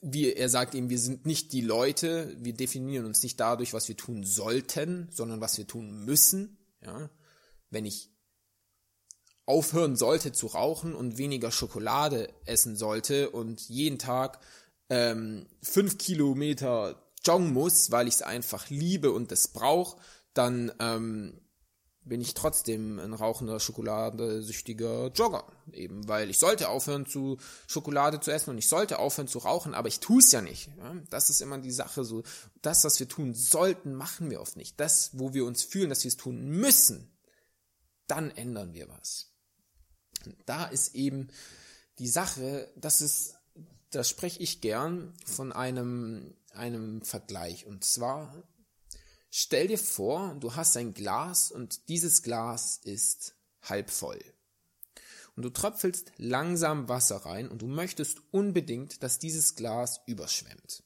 Wie 0.01 0.31
er 0.31 0.49
sagt 0.49 0.75
eben, 0.75 0.89
wir 0.89 0.99
sind 0.99 1.25
nicht 1.25 1.51
die 1.51 1.61
Leute, 1.61 2.35
wir 2.39 2.53
definieren 2.53 3.05
uns 3.05 3.23
nicht 3.23 3.39
dadurch, 3.39 3.73
was 3.73 3.87
wir 3.87 3.97
tun 3.97 4.23
sollten, 4.23 5.07
sondern 5.11 5.41
was 5.41 5.57
wir 5.57 5.65
tun 5.65 6.05
müssen. 6.05 6.57
Ja? 6.83 7.09
Wenn 7.71 7.85
ich 7.85 8.09
aufhören 9.45 9.95
sollte 9.95 10.31
zu 10.31 10.47
rauchen 10.47 10.93
und 10.93 11.17
weniger 11.17 11.51
Schokolade 11.51 12.29
essen 12.45 12.75
sollte 12.75 13.29
und 13.31 13.61
jeden 13.67 13.99
Tag 13.99 14.39
ähm, 14.89 15.47
fünf 15.61 15.97
Kilometer 15.97 17.03
joggen 17.25 17.51
muss, 17.51 17.91
weil 17.91 18.07
ich 18.07 18.15
es 18.15 18.21
einfach 18.21 18.69
liebe 18.69 19.11
und 19.11 19.31
das 19.31 19.47
brauche, 19.47 19.99
dann 20.33 20.71
ähm, 20.79 21.41
bin 22.05 22.21
ich 22.21 22.33
trotzdem 22.33 22.99
ein 22.99 23.13
rauchender, 23.13 23.59
schokoladesüchtiger 23.59 25.07
Jogger. 25.13 25.45
Eben, 25.71 26.07
weil 26.07 26.29
ich 26.29 26.39
sollte 26.39 26.69
aufhören 26.69 27.05
zu 27.05 27.37
Schokolade 27.67 28.19
zu 28.19 28.31
essen 28.31 28.49
und 28.49 28.57
ich 28.57 28.67
sollte 28.67 28.99
aufhören 28.99 29.27
zu 29.27 29.39
rauchen, 29.39 29.73
aber 29.73 29.87
ich 29.87 29.99
tue 29.99 30.19
es 30.19 30.31
ja 30.31 30.41
nicht. 30.41 30.69
Das 31.09 31.29
ist 31.29 31.41
immer 31.41 31.57
die 31.57 31.71
Sache 31.71 32.03
so. 32.03 32.23
Das, 32.61 32.83
was 32.83 32.99
wir 32.99 33.07
tun 33.07 33.33
sollten, 33.33 33.93
machen 33.93 34.29
wir 34.29 34.41
oft 34.41 34.57
nicht. 34.57 34.79
Das, 34.79 35.11
wo 35.13 35.33
wir 35.33 35.45
uns 35.45 35.63
fühlen, 35.63 35.89
dass 35.89 36.03
wir 36.03 36.09
es 36.09 36.17
tun 36.17 36.45
müssen, 36.49 37.09
dann 38.07 38.31
ändern 38.31 38.73
wir 38.73 38.89
was. 38.89 39.31
Und 40.25 40.35
da 40.45 40.65
ist 40.65 40.95
eben 40.95 41.29
die 41.99 42.07
Sache, 42.07 42.69
dass 42.75 43.01
es, 43.01 43.35
da 43.91 44.03
spreche 44.03 44.41
ich 44.41 44.61
gern 44.61 45.13
von 45.25 45.51
einem, 45.51 46.35
einem 46.53 47.01
Vergleich. 47.01 47.65
Und 47.65 47.83
zwar 47.83 48.43
Stell 49.35 49.65
dir 49.65 49.79
vor, 49.79 50.35
du 50.39 50.55
hast 50.55 50.77
ein 50.77 50.93
Glas 50.93 51.49
und 51.49 51.89
dieses 51.89 52.21
Glas 52.21 52.79
ist 52.83 53.33
halb 53.63 53.89
voll. 53.89 54.23
Und 55.35 55.41
du 55.41 55.49
tröpfelst 55.49 56.11
langsam 56.17 56.87
Wasser 56.87 57.15
rein 57.25 57.49
und 57.49 57.63
du 57.63 57.65
möchtest 57.65 58.19
unbedingt, 58.29 59.01
dass 59.01 59.17
dieses 59.17 59.55
Glas 59.55 60.01
überschwemmt. 60.05 60.83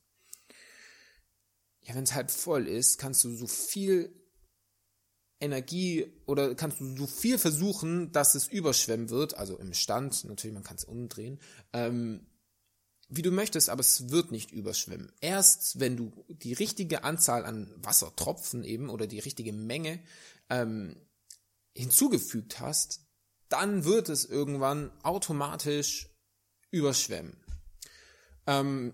Ja, 1.82 1.96
wenn 1.96 2.06
es 2.06 2.14
halb 2.14 2.32
voll 2.32 2.70
ist, 2.70 2.98
kannst 2.98 3.26
du 3.26 3.36
so 3.36 3.48
viel 3.48 4.16
Energie 5.42 6.10
oder 6.26 6.56
kannst 6.56 6.80
du 6.80 6.96
so 6.96 7.06
viel 7.06 7.38
versuchen, 7.38 8.14
dass 8.14 8.34
es 8.34 8.48
überschwemmen 8.48 9.10
wird, 9.10 9.34
also 9.34 9.58
im 9.58 9.74
Stand, 9.74 10.24
natürlich, 10.24 10.54
man 10.54 10.64
kann 10.64 10.78
es 10.78 10.86
umdrehen, 10.86 11.42
ähm, 11.74 12.26
wie 13.10 13.22
du 13.22 13.32
möchtest, 13.32 13.70
aber 13.70 13.82
es 13.82 14.10
wird 14.10 14.32
nicht 14.32 14.52
überschwemmen. 14.52 15.12
Erst 15.22 15.80
wenn 15.80 15.96
du 15.96 16.26
die 16.28 16.54
richtige 16.54 17.04
Anzahl 17.04 17.46
an 17.46 17.74
Wassertropfen 17.78 18.64
eben 18.64 18.90
oder 18.90 19.08
die 19.08 19.20
richtige 19.20 19.54
Menge 19.54 20.00
ähm, 20.50 20.98
hinzugefügt 21.74 22.60
hast, 22.60 23.02
dann 23.50 23.86
wird 23.86 24.10
es 24.10 24.26
irgendwann 24.26 24.92
automatisch 25.04 26.10
überschwemmen. 26.70 27.38
Ähm, 28.46 28.94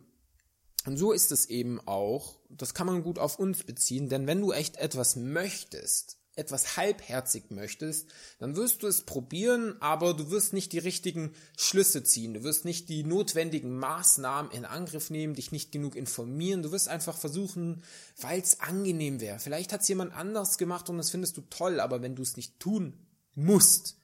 und 0.86 0.98
so 0.98 1.12
ist 1.12 1.32
es 1.32 1.46
eben 1.48 1.79
auch, 1.88 2.39
das 2.50 2.74
kann 2.74 2.88
man 2.88 3.03
gut 3.03 3.17
auf 3.17 3.39
uns 3.39 3.63
beziehen, 3.63 4.10
denn 4.10 4.27
wenn 4.27 4.41
du 4.41 4.51
echt 4.51 4.77
etwas 4.77 5.15
möchtest, 5.15 6.17
etwas 6.36 6.78
halbherzig 6.78 7.52
möchtest, 7.52 8.10
dann 8.40 8.56
wirst 8.56 8.82
du 8.82 8.88
es 8.88 9.02
probieren, 9.04 9.80
aber 9.82 10.13
du 10.13 10.32
wirst 10.32 10.54
nicht 10.54 10.74
die 10.74 10.80
richtigen 10.80 11.34
Schlüsse 11.58 12.04
ziehen. 12.04 12.34
Du 12.34 12.44
wirst 12.44 12.66
nicht 12.66 12.90
die 12.90 13.04
notwendigen 13.04 13.78
Maßnahmen 13.78 14.52
in 14.52 14.66
Angriff 14.66 15.10
nehmen, 15.10 15.36
dich 15.36 15.52
nicht 15.52 15.72
genug 15.72 15.96
informieren. 15.96 16.63
Du 16.63 16.72
wirst 16.72 16.88
einfach 16.88 17.18
versuchen, 17.18 17.84
weil 18.20 18.42
es 18.42 18.62
angenehm 18.62 19.20
wäre. 19.20 19.40
Vielleicht 19.40 19.74
hat 19.74 19.82
es 19.82 19.88
jemand 19.88 20.13
anders 20.13 20.58
gemacht 20.58 20.90
und 20.90 20.98
das 20.98 21.12
findest 21.12 21.38
du 21.38 21.42
toll, 21.42 21.80
aber 21.80 22.02
wenn 22.02 22.16
du 22.16 22.24
es 22.24 22.36
nicht 22.36 22.60
tun 22.60 22.98
musst, 23.36 23.98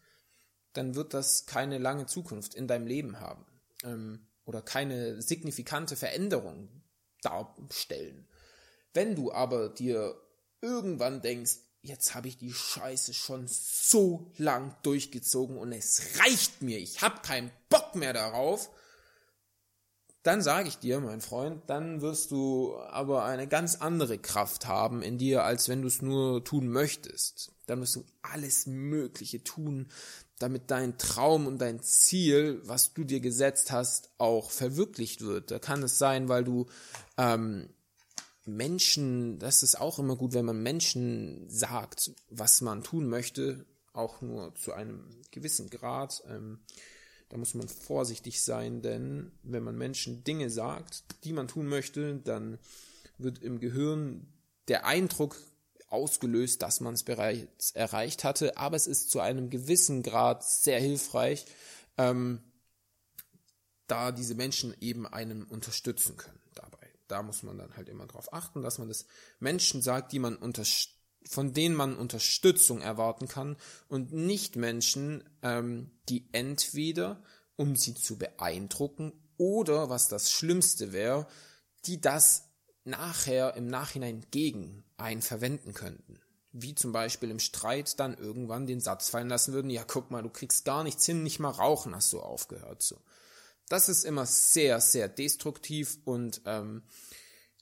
dann 0.73 0.95
wird 0.95 1.15
das 1.15 1.47
keine 1.47 1.79
lange 1.79 2.05
Zukunft 2.05 2.53
in 2.53 2.67
deinem 2.67 2.85
Leben 2.85 3.19
haben 3.19 3.45
ähm, 3.83 4.27
oder 4.45 4.61
keine 4.61 5.21
signifikante 5.21 5.95
Veränderung 5.95 6.69
darstellen. 7.21 8.27
Wenn 8.93 9.15
du 9.15 9.31
aber 9.31 9.69
dir 9.69 10.15
irgendwann 10.61 11.21
denkst, 11.21 11.57
jetzt 11.81 12.15
habe 12.15 12.27
ich 12.27 12.37
die 12.37 12.53
Scheiße 12.53 13.13
schon 13.13 13.47
so 13.47 14.31
lang 14.37 14.75
durchgezogen 14.83 15.57
und 15.57 15.71
es 15.71 16.19
reicht 16.19 16.61
mir, 16.61 16.77
ich 16.77 17.01
habe 17.01 17.21
keinen 17.21 17.51
Bock 17.69 17.95
mehr 17.95 18.13
darauf, 18.13 18.69
dann 20.23 20.41
sage 20.41 20.67
ich 20.67 20.77
dir, 20.77 20.99
mein 20.99 21.21
Freund, 21.21 21.63
dann 21.67 22.01
wirst 22.01 22.31
du 22.31 22.75
aber 22.77 23.23
eine 23.23 23.47
ganz 23.47 23.75
andere 23.75 24.17
Kraft 24.17 24.67
haben 24.67 25.01
in 25.01 25.17
dir, 25.17 25.45
als 25.45 25.69
wenn 25.69 25.81
du 25.81 25.87
es 25.87 26.01
nur 26.01 26.43
tun 26.43 26.67
möchtest. 26.67 27.53
Dann 27.67 27.79
wirst 27.79 27.95
du 27.95 28.05
alles 28.21 28.67
Mögliche 28.67 29.43
tun, 29.43 29.87
damit 30.37 30.71
dein 30.71 30.97
Traum 30.97 31.47
und 31.47 31.59
dein 31.59 31.81
Ziel, 31.81 32.61
was 32.65 32.93
du 32.93 33.05
dir 33.05 33.21
gesetzt 33.21 33.71
hast, 33.71 34.09
auch 34.17 34.51
verwirklicht 34.51 35.21
wird. 35.21 35.51
Da 35.51 35.59
kann 35.59 35.83
es 35.83 35.97
sein, 35.97 36.27
weil 36.27 36.43
du 36.43 36.67
ähm, 37.17 37.69
Menschen, 38.55 39.39
das 39.39 39.63
ist 39.63 39.79
auch 39.79 39.99
immer 39.99 40.15
gut, 40.15 40.33
wenn 40.33 40.45
man 40.45 40.61
Menschen 40.61 41.49
sagt, 41.49 42.11
was 42.29 42.61
man 42.61 42.83
tun 42.83 43.07
möchte, 43.07 43.65
auch 43.93 44.21
nur 44.21 44.53
zu 44.55 44.73
einem 44.73 45.03
gewissen 45.31 45.69
Grad. 45.69 46.23
Ähm, 46.27 46.59
da 47.29 47.37
muss 47.37 47.53
man 47.53 47.67
vorsichtig 47.67 48.41
sein, 48.41 48.81
denn 48.81 49.31
wenn 49.43 49.63
man 49.63 49.77
Menschen 49.77 50.23
Dinge 50.23 50.49
sagt, 50.49 51.03
die 51.23 51.33
man 51.33 51.47
tun 51.47 51.67
möchte, 51.67 52.15
dann 52.15 52.57
wird 53.17 53.43
im 53.43 53.59
Gehirn 53.59 54.27
der 54.67 54.85
Eindruck 54.85 55.37
ausgelöst, 55.89 56.61
dass 56.61 56.79
man 56.79 56.93
es 56.93 57.03
bereits 57.03 57.71
erreicht 57.71 58.23
hatte, 58.23 58.57
aber 58.57 58.75
es 58.75 58.87
ist 58.87 59.11
zu 59.11 59.19
einem 59.19 59.49
gewissen 59.49 60.03
Grad 60.03 60.43
sehr 60.43 60.79
hilfreich, 60.79 61.45
ähm, 61.97 62.41
da 63.87 64.11
diese 64.11 64.35
Menschen 64.35 64.75
eben 64.81 65.07
einen 65.07 65.43
unterstützen 65.43 66.15
können 66.15 66.39
da 66.53 66.68
muss 67.23 67.43
man 67.43 67.57
dann 67.57 67.75
halt 67.75 67.89
immer 67.89 68.05
darauf 68.07 68.33
achten, 68.33 68.61
dass 68.61 68.77
man 68.77 68.87
das 68.87 69.05
Menschen 69.39 69.81
sagt, 69.81 70.11
die 70.11 70.19
man 70.19 70.37
von 71.27 71.53
denen 71.53 71.75
man 71.75 71.97
Unterstützung 71.97 72.81
erwarten 72.81 73.27
kann 73.27 73.57
und 73.87 74.13
nicht 74.13 74.55
Menschen, 74.55 75.23
ähm, 75.41 75.91
die 76.07 76.29
entweder, 76.31 77.21
um 77.55 77.75
sie 77.75 77.93
zu 77.93 78.17
beeindrucken 78.17 79.13
oder, 79.37 79.89
was 79.89 80.07
das 80.07 80.31
Schlimmste 80.31 80.91
wäre, 80.91 81.27
die 81.85 81.99
das 81.99 82.49
nachher 82.83 83.55
im 83.55 83.67
Nachhinein 83.67 84.25
gegen 84.31 84.83
einen 84.97 85.21
verwenden 85.21 85.73
könnten. 85.73 86.19
Wie 86.51 86.73
zum 86.73 86.91
Beispiel 86.91 87.29
im 87.29 87.39
Streit 87.39 87.99
dann 87.99 88.17
irgendwann 88.17 88.65
den 88.65 88.79
Satz 88.79 89.09
fallen 89.09 89.29
lassen 89.29 89.53
würden, 89.53 89.69
ja 89.69 89.83
guck 89.85 90.09
mal, 90.09 90.23
du 90.23 90.29
kriegst 90.29 90.65
gar 90.65 90.83
nichts 90.83 91.05
hin, 91.05 91.23
nicht 91.23 91.39
mal 91.39 91.49
rauchen 91.49 91.95
hast 91.95 92.11
du 92.13 92.21
aufgehört 92.21 92.81
so. 92.81 92.99
Das 93.69 93.87
ist 93.87 94.03
immer 94.03 94.25
sehr, 94.25 94.81
sehr 94.81 95.07
destruktiv 95.07 95.99
und 96.03 96.41
ähm, 96.45 96.83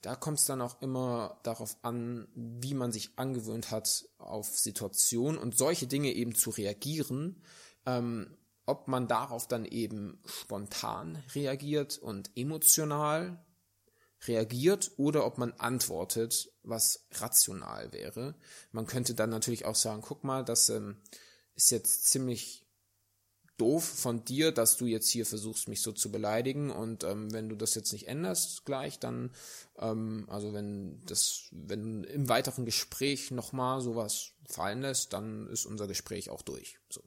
da 0.02 0.16
kommt 0.16 0.40
es 0.40 0.46
dann 0.46 0.62
auch 0.62 0.82
immer 0.82 1.40
darauf 1.44 1.78
an, 1.82 2.28
wie 2.34 2.74
man 2.74 2.92
sich 2.92 3.12
angewöhnt 3.18 3.72
hat 3.72 4.08
auf 4.18 4.58
Situationen 4.58 5.38
und 5.38 5.58
solche 5.58 5.88
Dinge 5.88 6.14
eben 6.14 6.34
zu 6.34 6.50
reagieren. 6.50 7.44
Ähm, 7.86 8.38
ob 8.66 8.90
man 8.90 9.08
darauf 9.08 9.48
dann 9.48 9.66
eben 9.66 10.22
spontan 10.26 11.24
reagiert 11.34 11.98
und 11.98 12.30
emotional 12.36 13.44
reagiert 14.26 14.92
oder 14.98 15.26
ob 15.26 15.38
man 15.38 15.54
antwortet, 15.54 16.52
was 16.64 17.08
rational 17.14 17.94
wäre. 17.94 18.36
Man 18.72 18.86
könnte 18.86 19.16
dann 19.16 19.30
natürlich 19.30 19.66
auch 19.66 19.76
sagen, 19.76 20.02
guck 20.02 20.26
mal, 20.26 20.44
das 20.44 20.70
ähm, 20.70 20.98
ist 21.56 21.72
jetzt 21.72 22.08
ziemlich 22.08 22.67
doof 23.58 23.84
von 23.84 24.24
dir, 24.24 24.52
dass 24.52 24.78
du 24.78 24.86
jetzt 24.86 25.10
hier 25.10 25.26
versuchst, 25.26 25.68
mich 25.68 25.82
so 25.82 25.92
zu 25.92 26.12
beleidigen 26.12 26.70
und 26.70 27.04
ähm, 27.04 27.34
wenn 27.34 27.50
du 27.50 27.56
das 27.56 27.76
jetzt 27.76 27.92
nicht 27.92 28.08
änderst 28.08 28.66
gleich, 28.66 29.00
dann, 29.00 29.32
ähm, 29.80 30.26
also 30.30 30.54
wenn 30.54 31.02
das, 31.06 31.48
wenn 31.52 32.04
im 32.04 32.30
weiteren 32.30 32.66
Gespräch 32.66 33.32
nochmal 33.32 33.82
sowas 33.82 34.32
fallen 34.48 34.82
lässt, 34.82 35.14
dann 35.14 35.48
ist 35.48 35.66
unser 35.66 35.88
Gespräch 35.88 36.30
auch 36.30 36.44
durch. 36.44 36.78
So. 36.90 37.02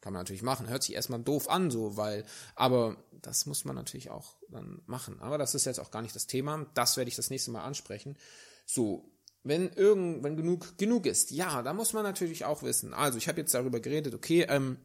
Kann 0.00 0.12
man 0.12 0.20
natürlich 0.20 0.42
machen, 0.42 0.68
hört 0.68 0.82
sich 0.82 0.94
erstmal 0.94 1.22
doof 1.22 1.50
an, 1.50 1.70
so, 1.70 1.96
weil, 1.96 2.24
aber 2.54 2.96
das 3.10 3.44
muss 3.46 3.64
man 3.64 3.74
natürlich 3.74 4.10
auch 4.10 4.36
dann 4.48 4.80
machen. 4.86 5.20
Aber 5.20 5.36
das 5.36 5.54
ist 5.54 5.66
jetzt 5.66 5.80
auch 5.80 5.90
gar 5.90 6.02
nicht 6.02 6.14
das 6.14 6.26
Thema, 6.26 6.64
das 6.74 6.96
werde 6.96 7.08
ich 7.08 7.16
das 7.16 7.30
nächste 7.30 7.50
Mal 7.50 7.64
ansprechen. 7.64 8.16
So, 8.64 9.10
wenn 9.42 9.68
irgend, 9.70 10.22
wenn 10.22 10.36
genug, 10.36 10.78
genug 10.78 11.06
ist, 11.06 11.30
ja, 11.32 11.62
da 11.62 11.72
muss 11.72 11.92
man 11.92 12.02
natürlich 12.02 12.44
auch 12.44 12.62
wissen. 12.62 12.94
Also, 12.94 13.18
ich 13.18 13.28
habe 13.28 13.40
jetzt 13.40 13.54
darüber 13.54 13.80
geredet, 13.80 14.14
okay, 14.14 14.46
ähm, 14.48 14.78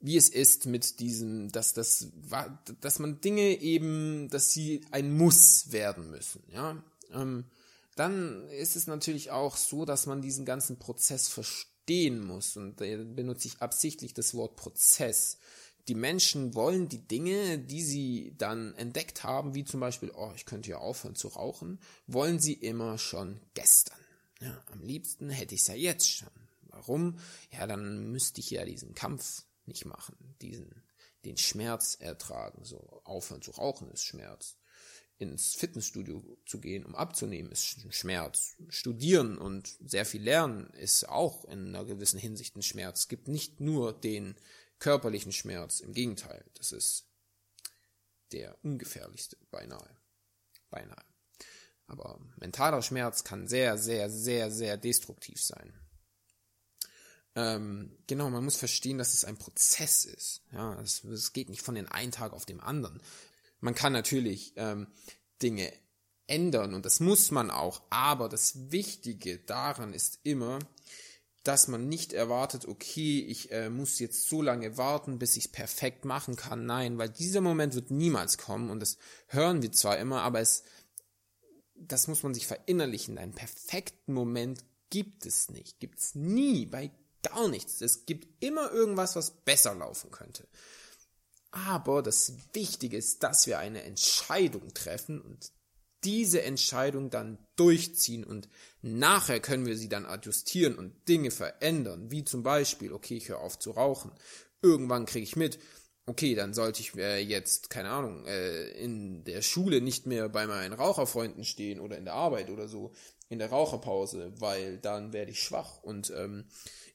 wie 0.00 0.16
es 0.16 0.28
ist 0.28 0.66
mit 0.66 1.00
diesem, 1.00 1.52
dass 1.52 1.74
das, 1.74 2.08
dass 2.80 2.98
man 2.98 3.20
Dinge 3.20 3.60
eben, 3.60 4.28
dass 4.30 4.52
sie 4.52 4.80
ein 4.90 5.16
Muss 5.16 5.72
werden 5.72 6.10
müssen, 6.10 6.42
ja. 6.52 6.82
Ähm, 7.12 7.44
dann 7.96 8.48
ist 8.48 8.76
es 8.76 8.86
natürlich 8.86 9.30
auch 9.30 9.56
so, 9.56 9.84
dass 9.84 10.06
man 10.06 10.22
diesen 10.22 10.46
ganzen 10.46 10.78
Prozess 10.78 11.28
verstehen 11.28 12.24
muss 12.24 12.56
und 12.56 12.80
da 12.80 12.84
benutze 12.84 13.48
ich 13.48 13.60
absichtlich 13.60 14.14
das 14.14 14.34
Wort 14.34 14.56
Prozess. 14.56 15.38
Die 15.88 15.94
Menschen 15.94 16.54
wollen 16.54 16.88
die 16.88 17.06
Dinge, 17.06 17.58
die 17.58 17.82
sie 17.82 18.34
dann 18.38 18.74
entdeckt 18.76 19.24
haben, 19.24 19.54
wie 19.54 19.64
zum 19.64 19.80
Beispiel, 19.80 20.12
oh, 20.14 20.32
ich 20.36 20.46
könnte 20.46 20.70
ja 20.70 20.78
aufhören 20.78 21.16
zu 21.16 21.28
rauchen, 21.28 21.80
wollen 22.06 22.38
sie 22.38 22.52
immer 22.52 22.96
schon 22.96 23.40
gestern. 23.54 23.98
Ja, 24.40 24.62
am 24.72 24.82
liebsten 24.82 25.28
hätte 25.30 25.54
ich 25.54 25.62
es 25.62 25.66
ja 25.66 25.74
jetzt 25.74 26.08
schon. 26.08 26.28
Warum? 26.68 27.18
Ja, 27.50 27.66
dann 27.66 28.10
müsste 28.12 28.40
ich 28.40 28.50
ja 28.50 28.64
diesen 28.64 28.94
Kampf 28.94 29.44
nicht 29.66 29.84
machen, 29.84 30.36
diesen, 30.40 30.82
den 31.24 31.36
Schmerz 31.36 31.96
ertragen, 31.98 32.64
so 32.64 33.02
aufhören 33.04 33.42
zu 33.42 33.52
rauchen 33.52 33.90
ist 33.90 34.04
Schmerz, 34.04 34.56
ins 35.18 35.54
Fitnessstudio 35.54 36.38
zu 36.46 36.60
gehen, 36.60 36.86
um 36.86 36.94
abzunehmen, 36.94 37.52
ist 37.52 37.92
Schmerz. 37.94 38.56
Studieren 38.68 39.36
und 39.36 39.76
sehr 39.80 40.06
viel 40.06 40.22
lernen 40.22 40.70
ist 40.70 41.08
auch 41.08 41.44
in 41.44 41.68
einer 41.68 41.84
gewissen 41.84 42.18
Hinsicht 42.18 42.56
ein 42.56 42.62
Schmerz. 42.62 43.00
Es 43.00 43.08
gibt 43.08 43.28
nicht 43.28 43.60
nur 43.60 43.92
den 43.92 44.34
körperlichen 44.78 45.32
Schmerz, 45.32 45.80
im 45.80 45.92
Gegenteil, 45.92 46.44
das 46.54 46.72
ist 46.72 47.06
der 48.32 48.56
ungefährlichste, 48.64 49.36
beinahe. 49.50 49.96
Beinahe. 50.70 51.04
Aber 51.86 52.20
mentaler 52.36 52.82
Schmerz 52.82 53.24
kann 53.24 53.48
sehr, 53.48 53.76
sehr, 53.76 54.08
sehr, 54.08 54.50
sehr 54.50 54.76
destruktiv 54.76 55.42
sein. 55.42 55.74
Ähm, 57.36 57.96
genau, 58.06 58.28
man 58.30 58.44
muss 58.44 58.56
verstehen, 58.56 58.98
dass 58.98 59.14
es 59.14 59.24
ein 59.24 59.36
Prozess 59.36 60.04
ist. 60.04 60.42
Ja, 60.52 60.80
es, 60.80 61.04
es 61.04 61.32
geht 61.32 61.48
nicht 61.48 61.62
von 61.62 61.74
den 61.74 61.88
einen 61.88 62.12
Tag 62.12 62.32
auf 62.32 62.44
den 62.44 62.60
anderen. 62.60 63.00
Man 63.60 63.74
kann 63.74 63.92
natürlich 63.92 64.54
ähm, 64.56 64.88
Dinge 65.42 65.72
ändern 66.26 66.74
und 66.74 66.86
das 66.86 67.00
muss 67.00 67.30
man 67.30 67.50
auch, 67.50 67.82
aber 67.90 68.28
das 68.28 68.70
Wichtige 68.70 69.38
daran 69.38 69.92
ist 69.92 70.20
immer, 70.22 70.60
dass 71.42 71.68
man 71.68 71.88
nicht 71.88 72.12
erwartet, 72.12 72.66
okay, 72.66 73.20
ich 73.20 73.50
äh, 73.50 73.70
muss 73.70 73.98
jetzt 73.98 74.28
so 74.28 74.42
lange 74.42 74.76
warten, 74.76 75.18
bis 75.18 75.36
ich 75.36 75.46
es 75.46 75.52
perfekt 75.52 76.04
machen 76.04 76.36
kann. 76.36 76.66
Nein, 76.66 76.98
weil 76.98 77.08
dieser 77.08 77.40
Moment 77.40 77.74
wird 77.74 77.90
niemals 77.90 78.36
kommen 78.38 78.70
und 78.70 78.80
das 78.80 78.98
hören 79.26 79.62
wir 79.62 79.72
zwar 79.72 79.98
immer, 79.98 80.22
aber 80.22 80.40
es, 80.40 80.64
das 81.74 82.08
muss 82.08 82.22
man 82.22 82.34
sich 82.34 82.46
verinnerlichen. 82.46 83.16
Einen 83.16 83.34
perfekten 83.34 84.12
Moment 84.12 84.64
gibt 84.90 85.24
es 85.24 85.48
nicht, 85.48 85.80
gibt 85.80 85.98
es 85.98 86.14
nie, 86.14 86.66
bei 86.66 86.90
gar 87.22 87.48
nichts. 87.48 87.80
Es 87.80 88.06
gibt 88.06 88.42
immer 88.42 88.70
irgendwas, 88.70 89.16
was 89.16 89.30
besser 89.30 89.74
laufen 89.74 90.10
könnte. 90.10 90.46
Aber 91.50 92.02
das 92.02 92.32
Wichtige 92.52 92.96
ist, 92.96 93.22
dass 93.22 93.46
wir 93.46 93.58
eine 93.58 93.82
Entscheidung 93.82 94.72
treffen 94.72 95.20
und 95.20 95.52
diese 96.04 96.42
Entscheidung 96.42 97.10
dann 97.10 97.38
durchziehen 97.56 98.24
und 98.24 98.48
nachher 98.80 99.40
können 99.40 99.66
wir 99.66 99.76
sie 99.76 99.88
dann 99.88 100.06
adjustieren 100.06 100.76
und 100.76 101.08
Dinge 101.08 101.30
verändern, 101.30 102.10
wie 102.10 102.24
zum 102.24 102.42
Beispiel, 102.42 102.92
okay, 102.92 103.16
ich 103.16 103.28
höre 103.28 103.40
auf 103.40 103.58
zu 103.58 103.72
rauchen. 103.72 104.12
Irgendwann 104.62 105.04
kriege 105.04 105.24
ich 105.24 105.36
mit, 105.36 105.58
okay, 106.06 106.34
dann 106.34 106.54
sollte 106.54 106.80
ich 106.80 106.94
äh, 106.96 107.18
jetzt, 107.18 107.68
keine 107.68 107.90
Ahnung, 107.90 108.26
äh, 108.26 108.70
in 108.82 109.24
der 109.24 109.42
Schule 109.42 109.80
nicht 109.80 110.06
mehr 110.06 110.28
bei 110.28 110.46
meinen 110.46 110.72
Raucherfreunden 110.72 111.44
stehen 111.44 111.80
oder 111.80 111.98
in 111.98 112.04
der 112.04 112.14
Arbeit 112.14 112.50
oder 112.50 112.66
so, 112.68 112.92
in 113.28 113.38
der 113.38 113.50
Raucherpause, 113.50 114.32
weil 114.38 114.78
dann 114.78 115.12
werde 115.12 115.32
ich 115.32 115.42
schwach 115.42 115.82
und 115.82 116.10
ähm, 116.16 116.46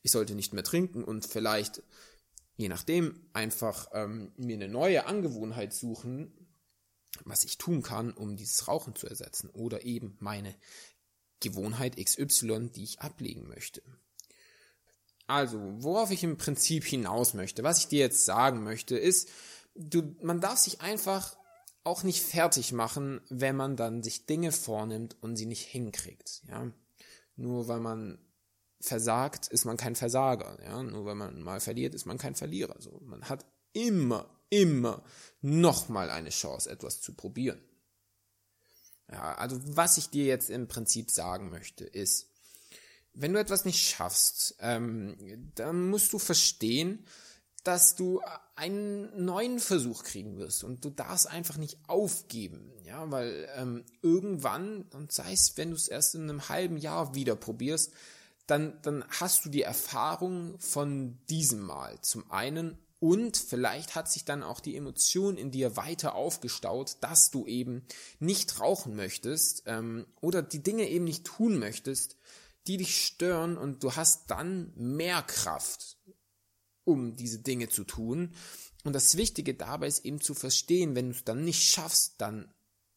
ich 0.06 0.12
sollte 0.12 0.36
nicht 0.36 0.54
mehr 0.54 0.64
trinken 0.64 1.04
und 1.04 1.26
vielleicht, 1.26 1.82
je 2.58 2.70
nachdem, 2.70 3.28
einfach 3.34 3.90
ähm, 3.92 4.32
mir 4.38 4.54
eine 4.54 4.68
neue 4.68 5.08
Angewohnheit 5.08 5.74
suchen, 5.74 6.32
was 7.24 7.44
ich 7.44 7.58
tun 7.58 7.82
kann, 7.82 8.12
um 8.12 8.38
dieses 8.38 8.68
Rauchen 8.68 8.94
zu 8.94 9.08
ersetzen 9.08 9.50
oder 9.50 9.84
eben 9.84 10.16
meine 10.20 10.54
Gewohnheit 11.40 11.98
XY, 11.98 12.70
die 12.70 12.84
ich 12.84 13.00
ablegen 13.00 13.48
möchte. 13.48 13.82
Also, 15.26 15.60
worauf 15.78 16.12
ich 16.12 16.24
im 16.24 16.38
Prinzip 16.38 16.84
hinaus 16.84 17.34
möchte, 17.34 17.64
was 17.64 17.80
ich 17.80 17.88
dir 17.88 18.02
jetzt 18.02 18.26
sagen 18.26 18.64
möchte, 18.64 18.96
ist, 19.00 19.30
du, 19.74 20.16
man 20.22 20.40
darf 20.40 20.60
sich 20.60 20.82
einfach 20.82 21.36
auch 21.84 22.04
nicht 22.04 22.22
fertig 22.22 22.74
machen, 22.74 23.22
wenn 23.30 23.56
man 23.56 23.76
dann 23.76 24.04
sich 24.04 24.28
Dinge 24.28 24.52
vornimmt 24.52 25.18
und 25.22 25.36
sie 25.36 25.48
nicht 25.48 25.66
hinkriegt, 25.66 26.44
ja. 26.48 26.72
Nur 27.38 27.68
weil 27.68 27.80
man 27.80 28.20
versagt, 28.80 29.48
ist 29.48 29.66
man 29.66 29.78
kein 29.78 29.96
Versager, 29.96 30.58
ja. 30.64 30.82
Nur 30.84 31.06
weil 31.06 31.16
man 31.16 31.42
mal 31.42 31.60
verliert, 31.60 31.96
ist 31.96 32.06
man 32.06 32.18
kein 32.18 32.36
Verlierer, 32.36 32.76
so. 32.80 33.02
Man 33.04 33.30
hat 33.30 33.46
immer 33.74 34.30
immer 34.50 35.04
nochmal 35.42 36.10
eine 36.10 36.30
Chance, 36.30 36.70
etwas 36.70 37.02
zu 37.02 37.14
probieren. 37.14 37.60
Ja, 39.12 39.36
also 39.36 39.60
was 39.76 39.98
ich 39.98 40.10
dir 40.10 40.26
jetzt 40.26 40.50
im 40.50 40.68
Prinzip 40.68 41.12
sagen 41.12 41.50
möchte, 41.50 41.86
ist, 41.86 42.28
wenn 43.14 43.34
du 43.34 43.40
etwas 43.40 43.66
nicht 43.66 43.88
schaffst, 43.88 44.56
ähm, 44.60 45.52
dann 45.56 45.90
musst 45.90 46.12
du 46.12 46.20
verstehen, 46.20 47.06
dass 47.64 47.96
du 47.96 48.22
einen 48.56 49.26
neuen 49.26 49.60
Versuch 49.60 50.04
kriegen 50.04 50.38
wirst 50.38 50.64
und 50.64 50.86
du 50.86 50.90
darfst 50.90 51.28
einfach 51.30 51.58
nicht 51.58 51.78
aufgeben, 51.88 52.72
ja, 52.84 53.10
weil 53.10 53.48
ähm, 53.56 53.86
irgendwann 54.02 54.84
und 54.94 55.12
sei 55.12 55.34
es, 55.34 55.58
wenn 55.58 55.70
du 55.72 55.76
es 55.76 55.88
erst 55.88 56.16
in 56.16 56.24
einem 56.24 56.50
halben 56.50 56.78
Jahr 56.78 57.16
wieder 57.16 57.36
probierst, 57.36 57.92
dann 58.48 58.80
dann 58.82 59.06
hast 59.10 59.46
du 59.46 59.50
die 59.50 59.64
Erfahrung 59.64 60.60
von 60.60 61.18
diesem 61.28 61.62
Mal 61.62 62.00
zum 62.02 62.30
einen 62.32 62.78
und 63.00 63.38
vielleicht 63.38 63.94
hat 63.96 64.10
sich 64.12 64.26
dann 64.26 64.42
auch 64.42 64.60
die 64.60 64.76
Emotion 64.76 65.38
in 65.38 65.52
dir 65.52 65.76
weiter 65.76 66.16
aufgestaut, 66.16 66.98
dass 67.02 67.30
du 67.30 67.46
eben 67.46 67.86
nicht 68.20 68.60
rauchen 68.60 68.96
möchtest 68.96 69.64
ähm, 69.66 70.08
oder 70.22 70.42
die 70.42 70.64
Dinge 70.64 70.90
eben 70.90 71.06
nicht 71.06 71.26
tun 71.26 71.60
möchtest, 71.60 72.18
die 72.68 72.78
dich 72.78 73.06
stören 73.06 73.58
und 73.58 73.84
du 73.84 73.96
hast 73.96 74.32
dann 74.32 74.74
mehr 74.76 75.22
Kraft, 75.22 75.98
um 76.84 77.16
diese 77.16 77.40
Dinge 77.40 77.70
zu 77.70 77.84
tun. 77.84 78.34
Und 78.84 78.94
das 78.94 79.18
Wichtige 79.18 79.54
dabei 79.54 79.88
ist 79.88 80.06
eben 80.06 80.22
zu 80.22 80.34
verstehen, 80.34 80.96
wenn 80.96 81.10
du 81.10 81.16
es 81.16 81.24
dann 81.24 81.44
nicht 81.44 81.64
schaffst, 81.64 82.16
dann 82.20 82.52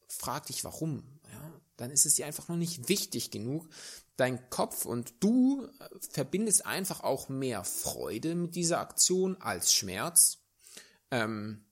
frag 0.06 0.46
dich 0.46 0.64
warum. 0.64 1.02
Ja? 1.30 1.52
Dann 1.76 1.90
ist 1.90 2.06
es 2.06 2.14
dir 2.14 2.26
einfach 2.26 2.48
noch 2.48 2.56
nicht 2.56 2.88
wichtig 2.88 3.30
genug, 3.30 3.68
dein 4.18 4.50
Kopf 4.50 4.84
und 4.84 5.14
du 5.20 5.64
äh, 5.64 5.88
verbindest 6.10 6.66
einfach 6.66 7.00
auch 7.00 7.30
mehr 7.30 7.64
Freude 7.64 8.34
mit 8.34 8.54
dieser 8.54 8.80
Aktion 8.80 9.36
als 9.40 9.72
Schmerz. 9.72 10.38
Ähm, 11.10 11.64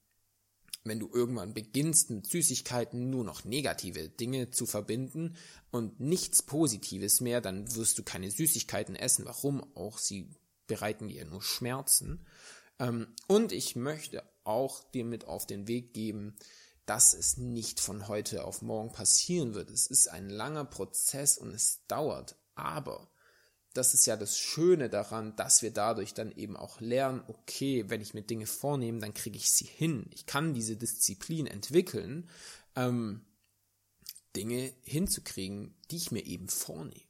wenn 0.85 1.00
du 1.00 1.11
irgendwann 1.12 1.52
beginnst, 1.52 2.11
mit 2.11 2.26
Süßigkeiten 2.26 3.11
nur 3.11 3.24
noch 3.24 3.44
negative 3.44 4.09
Dinge 4.09 4.52
zu 4.52 4.64
verbinden 4.66 5.37
und 5.72 5.98
nichts 5.98 6.42
Positives 6.42 7.20
mehr, 7.20 7.40
dann 7.40 7.74
wirst 7.74 7.98
du 7.98 8.04
keine 8.04 8.30
Süßigkeiten 8.30 8.94
essen. 8.94 9.24
Warum? 9.24 9.66
Auch 9.74 9.98
sie 9.98 10.30
bereiten 10.68 11.09
dir 11.09 11.24
nur 11.24 11.42
Schmerzen. 11.42 12.24
Ähm, 12.78 13.09
und 13.26 13.50
ich 13.50 13.74
möchte 13.74 14.22
auch 14.44 14.85
dir 14.92 15.04
mit 15.04 15.26
auf 15.26 15.46
den 15.46 15.66
Weg 15.66 15.92
geben, 15.92 16.37
dass 16.87 17.14
es 17.14 17.37
nicht 17.37 17.81
von 17.81 18.09
heute 18.09 18.44
auf 18.44 18.62
morgen 18.62 18.92
passieren 18.92 19.55
wird. 19.55 19.70
Es 19.70 19.88
ist 19.88 20.09
ein 20.09 20.31
langer 20.31 20.64
Prozess 20.64 21.37
und 21.37 21.51
es 21.51 21.85
dauert. 21.88 22.37
Aber 22.55 23.11
das 23.75 23.92
ist 23.92 24.07
ja 24.07 24.16
das 24.16 24.38
Schöne 24.38 24.88
daran, 24.88 25.37
dass 25.37 25.62
wir 25.62 25.72
dadurch 25.72 26.14
dann 26.14 26.33
eben 26.33 26.57
auch 26.57 26.81
lernen, 26.81 27.22
okay, 27.27 27.85
wenn 27.88 28.01
ich 28.01 28.14
mir 28.14 28.22
Dinge 28.22 28.46
vornehme, 28.46 29.01
dann 29.01 29.14
kriege 29.14 29.37
ich 29.37 29.51
sie 29.51 29.66
hin. 29.66 30.07
Ich 30.14 30.27
kann 30.27 30.55
diese 30.55 30.77
Disziplin 30.77 31.46
entwickeln, 31.46 32.31
ähm, 32.75 33.27
Dinge 34.35 34.72
hinzukriegen, 34.83 35.75
die 35.90 35.96
ich 35.96 36.11
mir 36.11 36.25
eben 36.25 36.49
vornehme. 36.49 37.01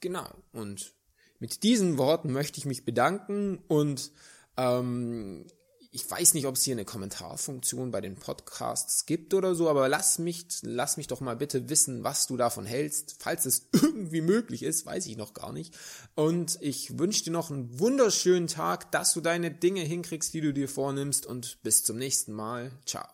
Genau. 0.00 0.28
Und 0.52 0.94
mit 1.38 1.62
diesen 1.62 1.96
Worten 1.98 2.32
möchte 2.32 2.58
ich 2.58 2.66
mich 2.66 2.84
bedanken 2.84 3.58
und 3.66 4.12
ähm, 4.56 5.46
ich 5.94 6.10
weiß 6.10 6.32
nicht, 6.32 6.46
ob 6.46 6.56
es 6.56 6.62
hier 6.62 6.74
eine 6.74 6.86
Kommentarfunktion 6.86 7.90
bei 7.90 8.00
den 8.00 8.16
Podcasts 8.16 9.04
gibt 9.04 9.34
oder 9.34 9.54
so, 9.54 9.68
aber 9.68 9.90
lass 9.90 10.18
mich, 10.18 10.46
lass 10.62 10.96
mich 10.96 11.06
doch 11.06 11.20
mal 11.20 11.36
bitte 11.36 11.68
wissen, 11.68 12.02
was 12.02 12.26
du 12.26 12.38
davon 12.38 12.64
hältst. 12.64 13.16
Falls 13.18 13.44
es 13.44 13.68
irgendwie 13.72 14.22
möglich 14.22 14.62
ist, 14.62 14.86
weiß 14.86 15.06
ich 15.06 15.18
noch 15.18 15.34
gar 15.34 15.52
nicht. 15.52 15.74
Und 16.14 16.56
ich 16.62 16.98
wünsche 16.98 17.24
dir 17.24 17.32
noch 17.32 17.50
einen 17.50 17.78
wunderschönen 17.78 18.48
Tag, 18.48 18.90
dass 18.90 19.12
du 19.12 19.20
deine 19.20 19.50
Dinge 19.50 19.82
hinkriegst, 19.82 20.32
die 20.32 20.40
du 20.40 20.54
dir 20.54 20.68
vornimmst 20.68 21.26
und 21.26 21.62
bis 21.62 21.84
zum 21.84 21.98
nächsten 21.98 22.32
Mal. 22.32 22.72
Ciao. 22.86 23.06